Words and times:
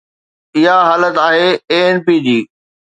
اها 0.57 0.77
حالت 0.89 1.15
آهي 1.27 1.47
ANP 1.79 2.07
جي. 2.25 2.39